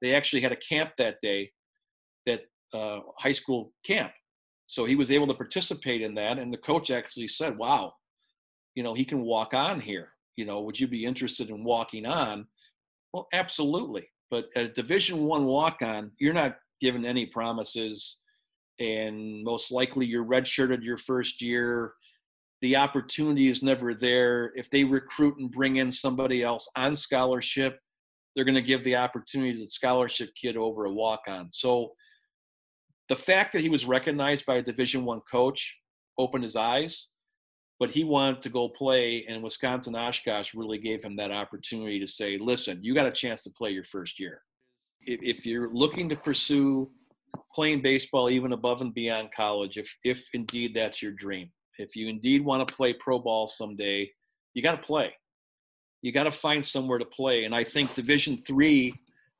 They 0.00 0.14
actually 0.14 0.40
had 0.40 0.52
a 0.52 0.56
camp 0.70 0.92
that 0.96 1.16
day, 1.20 1.52
that 2.24 2.40
uh, 2.72 3.00
high 3.18 3.32
school 3.32 3.72
camp. 3.84 4.12
So 4.66 4.84
he 4.84 4.96
was 4.96 5.10
able 5.10 5.26
to 5.28 5.34
participate 5.34 6.02
in 6.02 6.14
that. 6.14 6.38
And 6.38 6.52
the 6.52 6.58
coach 6.58 6.90
actually 6.90 7.28
said, 7.28 7.56
"Wow, 7.56 7.94
you 8.74 8.82
know, 8.82 8.94
he 8.94 9.04
can 9.04 9.22
walk 9.22 9.54
on 9.54 9.80
here. 9.80 10.12
You 10.36 10.44
know, 10.44 10.60
would 10.62 10.78
you 10.78 10.88
be 10.88 11.04
interested 11.04 11.50
in 11.50 11.64
walking 11.64 12.06
on?" 12.06 12.46
Well, 13.12 13.28
absolutely. 13.32 14.08
But 14.30 14.46
a 14.56 14.68
Division 14.68 15.24
One 15.24 15.44
walk 15.46 15.82
on, 15.82 16.12
you're 16.18 16.34
not 16.34 16.58
given 16.80 17.06
any 17.06 17.26
promises, 17.26 18.18
and 18.80 19.42
most 19.44 19.70
likely 19.70 20.04
you're 20.04 20.24
redshirted 20.24 20.82
your 20.82 20.98
first 20.98 21.40
year. 21.40 21.94
The 22.62 22.76
opportunity 22.76 23.48
is 23.48 23.62
never 23.62 23.94
there. 23.94 24.52
If 24.56 24.68
they 24.70 24.82
recruit 24.82 25.38
and 25.38 25.50
bring 25.50 25.76
in 25.76 25.90
somebody 25.90 26.42
else 26.42 26.68
on 26.76 26.94
scholarship, 26.94 27.78
they're 28.34 28.44
going 28.44 28.54
to 28.54 28.62
give 28.62 28.82
the 28.84 28.96
opportunity 28.96 29.54
to 29.54 29.60
the 29.60 29.66
scholarship 29.66 30.30
kid 30.40 30.56
over 30.56 30.84
a 30.86 30.92
walk 30.92 31.22
on. 31.28 31.50
So 31.50 31.94
the 33.08 33.16
fact 33.16 33.52
that 33.52 33.62
he 33.62 33.68
was 33.68 33.86
recognized 33.86 34.46
by 34.46 34.56
a 34.56 34.62
Division 34.62 35.04
One 35.04 35.20
coach 35.30 35.76
opened 36.18 36.42
his 36.42 36.56
eyes, 36.56 37.08
but 37.78 37.90
he 37.90 38.04
wanted 38.04 38.40
to 38.42 38.48
go 38.48 38.68
play, 38.68 39.24
and 39.28 39.42
Wisconsin 39.42 39.94
Oshkosh 39.94 40.54
really 40.54 40.78
gave 40.78 41.02
him 41.02 41.16
that 41.16 41.30
opportunity 41.30 42.00
to 42.00 42.06
say, 42.06 42.38
"Listen, 42.38 42.82
you 42.82 42.94
got 42.94 43.06
a 43.06 43.12
chance 43.12 43.42
to 43.44 43.50
play 43.50 43.70
your 43.70 43.84
first 43.84 44.18
year. 44.18 44.42
If, 45.00 45.46
you're 45.46 45.72
looking 45.72 46.08
to 46.08 46.16
pursue 46.16 46.90
playing 47.54 47.80
baseball 47.82 48.28
even 48.28 48.52
above 48.52 48.80
and 48.80 48.92
beyond 48.92 49.30
college, 49.30 49.76
if 49.76 49.96
if 50.04 50.26
indeed 50.32 50.74
that's 50.74 51.00
your 51.00 51.12
dream, 51.12 51.52
if 51.78 51.94
you 51.94 52.08
indeed 52.08 52.44
want 52.44 52.66
to 52.66 52.74
play 52.74 52.92
pro 52.92 53.18
ball 53.18 53.46
someday, 53.46 54.10
you 54.54 54.62
got 54.62 54.80
to 54.80 54.86
play. 54.86 55.14
You 56.02 56.12
got 56.12 56.24
to 56.24 56.32
find 56.32 56.64
somewhere 56.64 56.98
to 56.98 57.04
play, 57.04 57.44
and 57.44 57.54
I 57.54 57.62
think 57.62 57.94
Division 57.94 58.38
Three, 58.38 58.92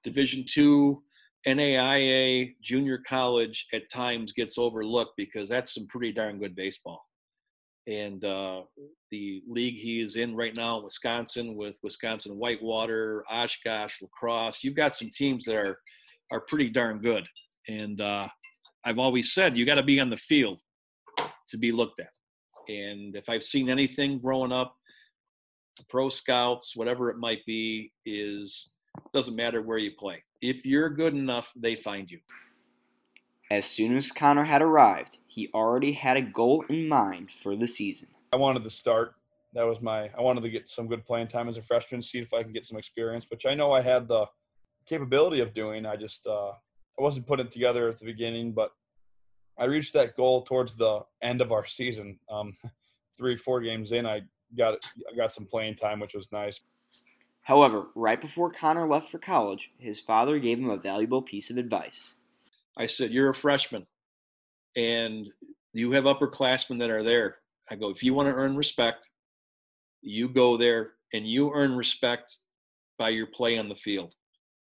Division 0.04 0.44
Two." 0.44 1.02
NAIA 1.46 2.54
junior 2.62 2.98
college 3.06 3.66
at 3.72 3.88
times 3.90 4.32
gets 4.32 4.58
overlooked 4.58 5.12
because 5.16 5.48
that's 5.48 5.74
some 5.74 5.86
pretty 5.86 6.12
darn 6.12 6.38
good 6.38 6.56
baseball. 6.56 7.04
And 7.86 8.24
uh, 8.24 8.62
the 9.12 9.42
league 9.46 9.76
he 9.76 10.00
is 10.00 10.16
in 10.16 10.34
right 10.34 10.56
now, 10.56 10.80
Wisconsin, 10.80 11.54
with 11.54 11.76
Wisconsin 11.84 12.36
Whitewater, 12.36 13.24
Oshkosh, 13.30 14.02
La 14.02 14.08
Crosse, 14.08 14.64
you've 14.64 14.74
got 14.74 14.96
some 14.96 15.10
teams 15.14 15.44
that 15.44 15.54
are 15.54 15.78
are 16.32 16.40
pretty 16.40 16.68
darn 16.68 17.00
good. 17.00 17.24
And 17.68 18.00
uh, 18.00 18.26
I've 18.84 18.98
always 18.98 19.32
said 19.32 19.56
you 19.56 19.64
got 19.64 19.76
to 19.76 19.82
be 19.82 20.00
on 20.00 20.10
the 20.10 20.16
field 20.16 20.60
to 21.48 21.56
be 21.56 21.70
looked 21.70 22.00
at. 22.00 22.10
And 22.68 23.14
if 23.14 23.28
I've 23.28 23.44
seen 23.44 23.70
anything 23.70 24.18
growing 24.18 24.50
up, 24.50 24.74
pro 25.88 26.08
scouts, 26.08 26.74
whatever 26.74 27.10
it 27.10 27.18
might 27.18 27.44
be, 27.46 27.92
is 28.04 28.72
doesn't 29.12 29.36
matter 29.36 29.62
where 29.62 29.78
you 29.78 29.92
play 29.98 30.22
if 30.40 30.64
you're 30.64 30.90
good 30.90 31.14
enough, 31.14 31.52
they 31.56 31.76
find 31.76 32.10
you. 32.10 32.20
As 33.50 33.64
soon 33.64 33.96
as 33.96 34.10
Connor 34.10 34.44
had 34.44 34.62
arrived, 34.62 35.18
he 35.26 35.50
already 35.54 35.92
had 35.92 36.16
a 36.16 36.22
goal 36.22 36.64
in 36.68 36.88
mind 36.88 37.30
for 37.30 37.56
the 37.56 37.66
season. 37.66 38.08
I 38.32 38.36
wanted 38.36 38.64
to 38.64 38.70
start. 38.70 39.14
That 39.54 39.62
was 39.62 39.80
my. 39.80 40.10
I 40.16 40.20
wanted 40.20 40.42
to 40.42 40.50
get 40.50 40.68
some 40.68 40.88
good 40.88 41.04
playing 41.04 41.28
time 41.28 41.48
as 41.48 41.56
a 41.56 41.62
freshman, 41.62 42.02
see 42.02 42.18
if 42.18 42.34
I 42.34 42.42
can 42.42 42.52
get 42.52 42.66
some 42.66 42.76
experience, 42.76 43.26
which 43.30 43.46
I 43.46 43.54
know 43.54 43.72
I 43.72 43.82
had 43.82 44.08
the 44.08 44.26
capability 44.84 45.40
of 45.40 45.54
doing. 45.54 45.86
I 45.86 45.96
just 45.96 46.26
uh, 46.26 46.50
I 46.50 47.02
wasn't 47.02 47.26
putting 47.26 47.46
it 47.46 47.52
together 47.52 47.88
at 47.88 47.98
the 47.98 48.04
beginning, 48.04 48.52
but 48.52 48.72
I 49.58 49.64
reached 49.64 49.92
that 49.94 50.16
goal 50.16 50.42
towards 50.42 50.74
the 50.74 51.00
end 51.22 51.40
of 51.40 51.52
our 51.52 51.64
season. 51.64 52.18
Um, 52.28 52.56
three, 53.16 53.36
four 53.36 53.60
games 53.60 53.92
in, 53.92 54.06
I 54.06 54.22
got 54.58 54.74
I 55.10 55.16
got 55.16 55.32
some 55.32 55.46
playing 55.46 55.76
time, 55.76 56.00
which 56.00 56.14
was 56.14 56.30
nice. 56.32 56.60
However, 57.46 57.86
right 57.94 58.20
before 58.20 58.50
Connor 58.50 58.88
left 58.88 59.08
for 59.08 59.20
college, 59.20 59.70
his 59.78 60.00
father 60.00 60.40
gave 60.40 60.58
him 60.58 60.68
a 60.68 60.76
valuable 60.76 61.22
piece 61.22 61.48
of 61.48 61.56
advice. 61.56 62.16
I 62.76 62.86
said, 62.86 63.12
You're 63.12 63.28
a 63.28 63.34
freshman 63.34 63.86
and 64.74 65.30
you 65.72 65.92
have 65.92 66.04
upperclassmen 66.04 66.80
that 66.80 66.90
are 66.90 67.04
there. 67.04 67.36
I 67.70 67.76
go, 67.76 67.90
If 67.90 68.02
you 68.02 68.14
want 68.14 68.28
to 68.28 68.34
earn 68.34 68.56
respect, 68.56 69.10
you 70.02 70.28
go 70.28 70.56
there 70.56 70.94
and 71.12 71.24
you 71.24 71.52
earn 71.54 71.76
respect 71.76 72.38
by 72.98 73.10
your 73.10 73.28
play 73.28 73.58
on 73.58 73.68
the 73.68 73.76
field. 73.76 74.12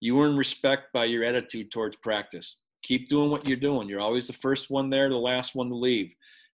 You 0.01 0.21
earn 0.21 0.37
respect 0.37 0.93
by 0.93 1.05
your 1.05 1.23
attitude 1.23 1.71
towards 1.71 1.95
practice. 1.95 2.57
Keep 2.83 3.09
doing 3.09 3.31
what 3.31 3.47
you're 3.47 3.57
doing. 3.57 3.89
You're 3.89 4.01
always 4.01 4.27
the 4.27 4.33
first 4.33 4.71
one 4.71 4.91
there, 4.91 5.09
the 5.09 5.15
last 5.15 5.55
one 5.55 5.69
to 5.69 5.77
leave. 5.77 6.13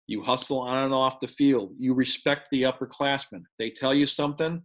You 0.08 0.22
hustle 0.22 0.60
on 0.60 0.84
and 0.84 0.94
off 0.94 1.22
the 1.22 1.28
field. 1.28 1.74
You 1.80 1.94
respect 1.94 2.50
the 2.52 2.64
upperclassmen. 2.64 3.44
They 3.58 3.70
tell 3.70 3.94
you 3.94 4.06
something, 4.06 4.62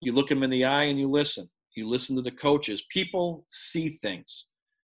you 0.00 0.12
look 0.12 0.28
them 0.28 0.42
in 0.42 0.50
the 0.50 0.64
eye 0.64 0.84
and 0.84 0.98
you 0.98 1.08
listen. 1.08 1.48
You 1.74 1.88
listen 1.88 2.16
to 2.16 2.22
the 2.22 2.30
coaches. 2.30 2.84
People 2.90 3.44
see 3.48 3.90
things. 4.00 4.46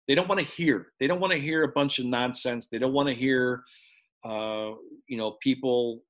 They 0.07 0.15
don't 0.15 0.27
want 0.27 0.41
to 0.41 0.45
hear. 0.45 0.87
They 0.99 1.07
don't 1.07 1.21
want 1.21 1.31
to 1.31 1.39
hear 1.39 1.63
a 1.63 1.69
bunch 1.69 1.99
of 1.99 2.05
nonsense. 2.05 2.67
They 2.67 2.77
don't 2.77 2.93
want 2.93 3.09
to 3.09 3.15
hear, 3.15 3.63
uh, 4.25 4.71
you 5.07 5.17
know, 5.17 5.37
people 5.41 6.01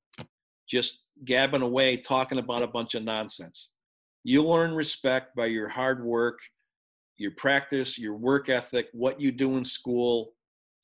just 0.67 1.03
gabbing 1.25 1.62
away 1.62 1.97
talking 1.97 2.39
about 2.39 2.63
a 2.63 2.67
bunch 2.67 2.95
of 2.95 3.03
nonsense. 3.03 3.69
You 4.23 4.43
learn 4.43 4.73
respect 4.73 5.35
by 5.35 5.47
your 5.47 5.67
hard 5.67 6.03
work, 6.03 6.39
your 7.17 7.31
practice, 7.31 8.00
your 8.00 8.15
work 8.15 8.50
ethic, 8.50 8.88
what 8.93 9.19
you 9.21 9.31
do 9.31 9.57
in 9.57 9.63
school, 9.63 10.33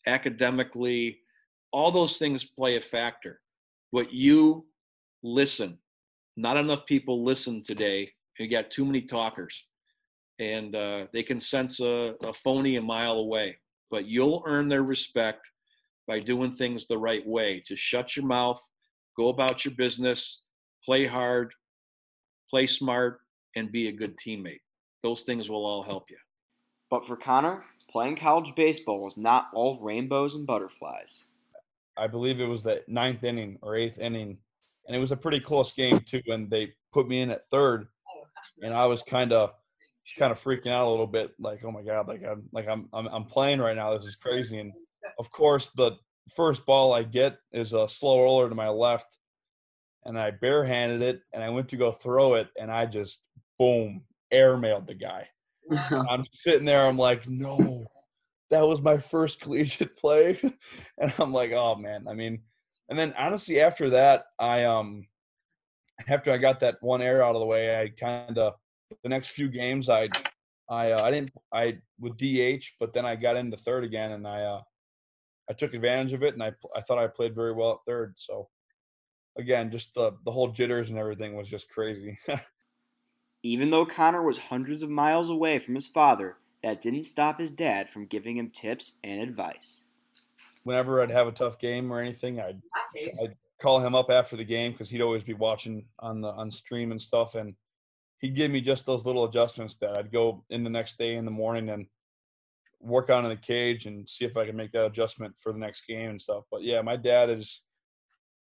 academically. 0.05 1.19
All 1.71 1.91
those 1.91 2.17
things 2.17 2.43
play 2.43 2.75
a 2.75 2.81
factor. 2.81 3.39
What 3.91 4.13
you 4.13 4.65
listen, 5.23 5.79
not 6.39 6.57
enough 6.57 6.85
people 6.85 7.25
listen 7.25 7.61
today. 7.61 8.11
You 8.39 8.49
got 8.49 8.71
too 8.71 8.85
many 8.85 9.01
talkers, 9.01 9.65
and 10.39 10.73
uh, 10.73 11.07
they 11.11 11.21
can 11.21 11.39
sense 11.39 11.81
a, 11.81 12.15
a 12.23 12.33
phony 12.33 12.77
a 12.77 12.81
mile 12.81 13.13
away. 13.13 13.57
But 13.91 14.05
you'll 14.05 14.43
earn 14.47 14.69
their 14.69 14.83
respect 14.83 15.51
by 16.07 16.19
doing 16.19 16.53
things 16.53 16.87
the 16.87 16.97
right 16.97 17.25
way. 17.27 17.61
Just 17.65 17.83
shut 17.83 18.15
your 18.15 18.25
mouth, 18.25 18.65
go 19.17 19.27
about 19.27 19.65
your 19.65 19.73
business, 19.73 20.43
play 20.85 21.05
hard, 21.05 21.53
play 22.49 22.65
smart, 22.67 23.19
and 23.57 23.71
be 23.71 23.89
a 23.89 23.91
good 23.91 24.15
teammate. 24.17 24.61
Those 25.03 25.23
things 25.23 25.49
will 25.49 25.65
all 25.65 25.83
help 25.83 26.09
you. 26.09 26.17
But 26.89 27.05
for 27.05 27.17
Connor, 27.17 27.65
playing 27.91 28.15
college 28.15 28.55
baseball 28.55 29.01
was 29.01 29.17
not 29.17 29.49
all 29.53 29.77
rainbows 29.81 30.35
and 30.35 30.47
butterflies. 30.47 31.25
I 31.97 32.07
believe 32.07 32.39
it 32.39 32.45
was 32.45 32.63
the 32.63 32.81
ninth 32.87 33.25
inning 33.25 33.59
or 33.61 33.75
eighth 33.75 33.99
inning 33.99 34.37
and 34.89 34.95
it 34.95 34.99
was 34.99 35.11
a 35.11 35.17
pretty 35.17 35.39
close 35.39 35.71
game 35.71 36.01
too. 36.01 36.21
And 36.27 36.49
they 36.49 36.73
put 36.91 37.07
me 37.07 37.21
in 37.21 37.29
at 37.29 37.45
third, 37.45 37.87
and 38.63 38.73
I 38.73 38.87
was 38.87 39.03
kind 39.03 39.31
of 39.31 39.51
kind 40.17 40.31
of 40.31 40.41
freaking 40.43 40.71
out 40.71 40.87
a 40.87 40.89
little 40.89 41.05
bit, 41.05 41.31
like, 41.39 41.63
oh 41.63 41.71
my 41.71 41.83
god, 41.83 42.07
like 42.07 42.23
I'm 42.25 42.49
like 42.51 42.67
I'm 42.67 42.89
I'm, 42.91 43.07
I'm 43.07 43.25
playing 43.25 43.59
right 43.59 43.75
now. 43.75 43.95
This 43.95 44.07
is 44.07 44.15
crazy. 44.15 44.57
And 44.57 44.73
of 45.19 45.31
course, 45.31 45.67
the 45.75 45.91
first 46.35 46.65
ball 46.65 46.91
I 46.91 47.03
get 47.03 47.37
is 47.53 47.73
a 47.73 47.87
slow 47.87 48.23
roller 48.23 48.49
to 48.49 48.55
my 48.55 48.67
left, 48.67 49.15
and 50.05 50.19
I 50.19 50.31
barehanded 50.31 51.03
it, 51.03 51.21
and 51.33 51.43
I 51.43 51.49
went 51.49 51.69
to 51.69 51.77
go 51.77 51.91
throw 51.91 52.33
it, 52.33 52.49
and 52.59 52.71
I 52.71 52.87
just 52.87 53.19
boom 53.59 54.01
airmailed 54.33 54.87
the 54.87 54.95
guy. 54.95 55.27
I'm 56.09 56.25
sitting 56.33 56.65
there, 56.65 56.87
I'm 56.87 56.97
like, 56.97 57.27
no, 57.29 57.85
that 58.49 58.65
was 58.65 58.81
my 58.81 58.97
first 58.97 59.39
collegiate 59.41 59.95
play, 59.97 60.39
and 60.97 61.13
I'm 61.19 61.31
like, 61.31 61.51
oh 61.51 61.75
man, 61.75 62.07
I 62.07 62.15
mean 62.15 62.41
and 62.89 62.97
then 62.97 63.13
honestly, 63.17 63.61
after 63.61 63.91
that, 63.91 64.25
I 64.39 64.65
um 64.65 65.07
after 66.07 66.31
I 66.31 66.37
got 66.37 66.59
that 66.61 66.77
one 66.81 67.01
error 67.01 67.23
out 67.23 67.35
of 67.35 67.39
the 67.39 67.45
way, 67.45 67.79
I 67.79 67.89
kind 67.89 68.37
of 68.37 68.55
the 69.03 69.09
next 69.09 69.29
few 69.29 69.47
games 69.47 69.89
I 69.89 70.09
I 70.69 70.91
uh, 70.91 71.03
I 71.03 71.11
didn't 71.11 71.31
I 71.53 71.77
would 71.99 72.17
DH, 72.17 72.65
but 72.79 72.93
then 72.93 73.05
I 73.05 73.15
got 73.15 73.37
into 73.37 73.57
third 73.57 73.83
again, 73.83 74.11
and 74.11 74.27
I 74.27 74.41
uh 74.41 74.61
I 75.49 75.53
took 75.53 75.73
advantage 75.73 76.13
of 76.13 76.23
it, 76.23 76.33
and 76.33 76.43
I 76.43 76.51
I 76.75 76.81
thought 76.81 76.97
I 76.97 77.07
played 77.07 77.35
very 77.35 77.53
well 77.53 77.73
at 77.73 77.85
third. 77.85 78.13
So 78.17 78.49
again, 79.37 79.71
just 79.71 79.93
the 79.93 80.13
the 80.25 80.31
whole 80.31 80.49
jitters 80.49 80.89
and 80.89 80.97
everything 80.97 81.35
was 81.35 81.47
just 81.47 81.69
crazy. 81.69 82.17
Even 83.43 83.69
though 83.69 83.85
Connor 83.85 84.23
was 84.23 84.37
hundreds 84.37 84.83
of 84.83 84.89
miles 84.89 85.29
away 85.29 85.59
from 85.59 85.75
his 85.75 85.87
father, 85.87 86.37
that 86.61 86.81
didn't 86.81 87.03
stop 87.03 87.39
his 87.39 87.53
dad 87.53 87.87
from 87.87 88.05
giving 88.05 88.35
him 88.35 88.49
tips 88.49 88.99
and 89.03 89.21
advice 89.21 89.85
whenever 90.69 91.01
I'd 91.01 91.09
have 91.09 91.25
a 91.25 91.31
tough 91.31 91.57
game 91.57 91.91
or 91.91 91.99
anything, 91.99 92.39
I'd, 92.39 92.61
I'd 92.95 93.35
call 93.59 93.79
him 93.79 93.95
up 93.95 94.11
after 94.11 94.37
the 94.37 94.43
game 94.43 94.71
because 94.71 94.87
he'd 94.87 95.01
always 95.01 95.23
be 95.23 95.33
watching 95.33 95.83
on 95.97 96.21
the 96.21 96.27
on 96.27 96.51
stream 96.51 96.91
and 96.91 97.01
stuff, 97.01 97.33
and 97.33 97.55
he'd 98.19 98.35
give 98.35 98.51
me 98.51 98.61
just 98.61 98.85
those 98.85 99.03
little 99.03 99.25
adjustments 99.25 99.77
that 99.77 99.95
I'd 99.95 100.11
go 100.11 100.45
in 100.51 100.63
the 100.63 100.69
next 100.69 100.99
day 100.99 101.15
in 101.15 101.25
the 101.25 101.31
morning 101.31 101.69
and 101.69 101.87
work 102.79 103.09
on 103.09 103.25
in 103.25 103.31
the 103.31 103.35
cage 103.35 103.87
and 103.87 104.07
see 104.07 104.25
if 104.25 104.37
I 104.37 104.45
could 104.45 104.53
make 104.53 104.71
that 104.73 104.85
adjustment 104.85 105.33
for 105.39 105.51
the 105.51 105.57
next 105.57 105.87
game 105.87 106.11
and 106.11 106.21
stuff. 106.21 106.43
But 106.51 106.61
yeah, 106.61 106.83
my 106.83 106.95
dad 106.95 107.31
is 107.31 107.61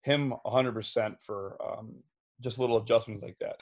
him 0.02 0.34
100% 0.46 1.22
for 1.22 1.58
um, 1.66 1.96
just 2.42 2.60
little 2.60 2.78
adjustments 2.78 3.24
like 3.24 3.38
that. 3.40 3.56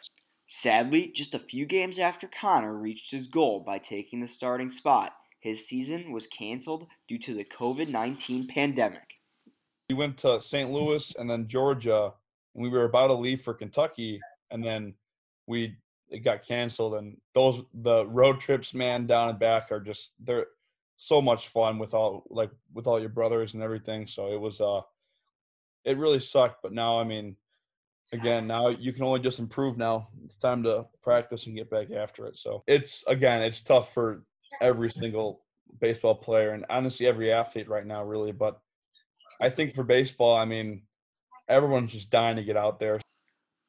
Sadly, 0.47 1.11
just 1.13 1.35
a 1.35 1.39
few 1.39 1.67
games 1.67 1.99
after 1.99 2.27
Connor 2.27 2.75
reached 2.75 3.11
his 3.11 3.27
goal 3.27 3.59
by 3.59 3.77
taking 3.77 4.19
the 4.19 4.27
starting 4.27 4.69
spot, 4.69 5.13
his 5.39 5.67
season 5.67 6.11
was 6.11 6.27
canceled 6.27 6.87
due 7.07 7.19
to 7.19 7.33
the 7.33 7.43
COVID 7.43 7.89
19 7.89 8.47
pandemic. 8.47 9.19
We 9.89 9.95
went 9.95 10.17
to 10.19 10.41
St. 10.41 10.69
Louis 10.69 11.13
and 11.17 11.29
then 11.29 11.47
Georgia, 11.47 12.13
and 12.55 12.63
we 12.63 12.69
were 12.69 12.85
about 12.85 13.07
to 13.07 13.13
leave 13.13 13.41
for 13.41 13.53
Kentucky, 13.53 14.19
and 14.51 14.63
then 14.63 14.93
we 15.47 15.77
it 16.09 16.19
got 16.19 16.45
canceled. 16.45 16.95
And 16.95 17.17
those 17.33 17.63
the 17.73 18.05
road 18.07 18.39
trips, 18.39 18.73
man, 18.73 19.07
down 19.07 19.29
and 19.29 19.39
back 19.39 19.71
are 19.71 19.79
just 19.79 20.11
they're 20.19 20.47
so 20.97 21.21
much 21.21 21.49
fun 21.49 21.77
with 21.77 21.93
all 21.93 22.23
like 22.29 22.51
with 22.73 22.87
all 22.87 22.99
your 22.99 23.09
brothers 23.09 23.53
and 23.53 23.63
everything. 23.63 24.07
So 24.07 24.33
it 24.33 24.39
was 24.39 24.59
uh 24.59 24.81
it 25.85 25.97
really 25.97 26.19
sucked, 26.19 26.61
but 26.63 26.73
now 26.73 26.99
I 26.99 27.03
mean 27.03 27.35
again 28.13 28.47
now 28.47 28.69
you 28.69 28.93
can 28.93 29.03
only 29.03 29.19
just 29.19 29.39
improve 29.39 29.77
now 29.77 30.07
it's 30.23 30.37
time 30.37 30.63
to 30.63 30.85
practice 31.01 31.45
and 31.45 31.55
get 31.55 31.69
back 31.69 31.91
after 31.91 32.25
it 32.25 32.37
so 32.37 32.63
it's 32.67 33.03
again 33.07 33.41
it's 33.41 33.59
tough 33.59 33.93
for 33.93 34.23
every 34.61 34.89
single 34.89 35.41
baseball 35.79 36.15
player 36.15 36.51
and 36.51 36.65
honestly 36.69 37.07
every 37.07 37.31
athlete 37.31 37.69
right 37.69 37.85
now, 37.85 38.03
really. 38.03 38.31
But 38.31 38.59
I 39.41 39.49
think 39.49 39.75
for 39.75 39.83
baseball, 39.83 40.35
I 40.35 40.45
mean, 40.45 40.83
everyone's 41.47 41.93
just 41.93 42.09
dying 42.09 42.37
to 42.37 42.43
get 42.43 42.57
out 42.57 42.79
there. 42.79 42.99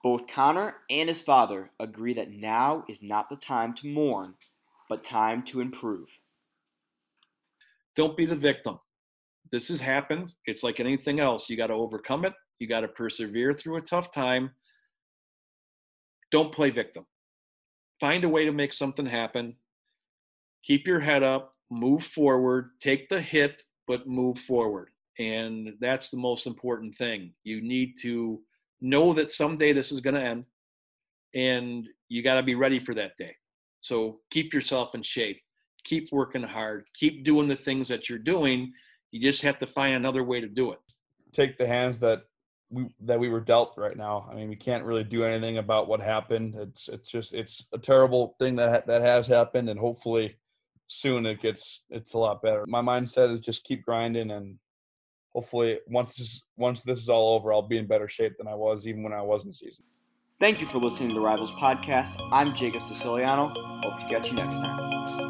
Both 0.03 0.29
Connor 0.29 0.77
and 0.91 1.09
his 1.09 1.21
father 1.21 1.71
agree 1.81 2.15
that 2.15 2.31
now 2.31 2.85
is 2.89 3.03
not 3.03 3.29
the 3.29 3.37
time 3.37 3.75
to 3.75 3.89
mourn, 3.89 4.35
but 4.89 5.03
time 5.03 5.43
to 5.45 5.61
improve. 5.61 6.09
Don't 7.97 8.17
be 8.17 8.25
the 8.27 8.37
victim. 8.37 8.79
this 9.51 9.69
has 9.69 9.81
happened. 9.81 10.33
It's 10.47 10.63
like 10.63 10.79
anything 10.79 11.21
else. 11.21 11.51
You 11.51 11.57
got 11.57 11.69
to 11.69 11.75
overcome 11.75 12.25
it. 12.25 12.35
You 12.59 12.69
got 12.69 12.81
to 12.81 12.89
persevere 12.89 13.55
through 13.55 13.77
a 13.77 13.81
tough 13.81 14.13
time. 14.13 14.51
Don't 16.31 16.53
play 16.53 16.71
victim. 16.71 17.07
Find 17.99 18.25
a 18.25 18.29
way 18.29 18.45
to 18.45 18.53
make 18.53 18.73
something 18.73 19.07
happen. 19.07 19.57
Keep 20.65 20.87
your 20.87 21.01
head 21.01 21.23
up, 21.23 21.55
move 21.71 22.05
forward, 22.05 22.71
take 22.81 23.09
the 23.09 23.21
hit, 23.21 23.63
but 23.87 24.07
move 24.07 24.39
forward. 24.39 24.91
And 25.19 25.75
that's 25.81 26.11
the 26.11 26.17
most 26.17 26.47
important 26.47 26.97
thing. 26.97 27.33
You 27.45 27.61
need 27.61 27.95
to 28.03 28.41
know 28.81 29.13
that 29.15 29.33
someday 29.33 29.73
this 29.73 29.91
is 29.91 30.01
going 30.01 30.15
to 30.15 30.23
end 30.23 30.45
and 31.35 31.89
you 32.09 32.23
got 32.23 32.37
to 32.37 32.43
be 32.43 32.55
ready 32.55 32.79
for 32.79 32.95
that 32.95 33.17
day. 33.17 33.35
So 33.81 34.21
keep 34.31 34.53
yourself 34.53 34.95
in 34.95 35.03
shape. 35.03 35.41
Keep 35.85 36.13
working 36.13 36.43
hard. 36.43 36.85
Keep 36.95 37.25
doing 37.25 37.49
the 37.49 37.57
things 37.57 37.89
that 37.89 38.09
you're 38.09 38.19
doing. 38.19 38.73
You 39.11 39.21
just 39.21 39.43
have 39.43 39.59
to 39.61 39.67
find 39.67 39.95
another 39.95 40.25
way 40.25 40.41
to 40.41 40.49
do 40.49 40.73
it. 40.73 40.81
Take 41.33 41.57
the 41.57 41.67
hands 41.67 41.99
that 41.99 42.23
we 42.71 42.87
that 43.01 43.19
we 43.19 43.29
were 43.29 43.41
dealt 43.41 43.75
right 43.79 43.97
now. 43.97 44.29
I 44.31 44.35
mean, 44.35 44.49
we 44.49 44.57
can't 44.57 44.85
really 44.85 45.05
do 45.05 45.25
anything 45.25 45.59
about 45.59 45.89
what 45.89 46.01
happened. 46.01 46.55
It's 46.57 46.89
it's 46.89 47.09
just 47.09 47.33
it's 47.33 47.65
a 47.73 47.79
terrible 47.79 48.37
thing 48.39 48.57
that 48.57 48.87
that 48.87 49.03
has 49.03 49.27
happened, 49.27 49.71
and 49.71 49.81
hopefully 49.81 50.37
soon 50.89 51.27
it 51.27 51.41
gets 51.41 51.83
it's 51.91 52.15
a 52.15 52.19
lot 52.19 52.43
better. 52.43 52.65
My 52.67 52.83
mindset 52.83 53.33
is 53.33 53.41
just 53.41 53.65
keep 53.65 53.85
grinding, 53.85 54.33
and 54.33 54.59
hopefully 55.33 55.79
once 55.87 56.17
this 56.17 56.43
once 56.57 56.83
this 56.83 56.99
is 56.99 57.09
all 57.09 57.37
over, 57.37 57.53
I'll 57.53 57.63
be 57.63 57.79
in 57.79 57.87
better 57.87 58.09
shape 58.09 58.37
than 58.39 58.49
I 58.49 58.55
was 58.55 58.87
even 58.87 59.03
when 59.03 59.13
I 59.13 59.23
was 59.23 59.45
in 59.45 59.53
season. 59.53 59.85
Thank 60.41 60.61
you 60.61 60.67
for 60.67 60.79
listening 60.79 61.11
to 61.11 61.15
the 61.15 61.21
Rivals 61.21 61.53
Podcast. 61.53 62.21
I'm 62.33 62.55
Jacob 62.55 62.83
Siciliano. 62.83 63.53
Hope 63.83 63.99
to 64.01 64.07
catch 64.07 64.29
you 64.29 64.35
next 64.35 64.61
time. 64.61 65.28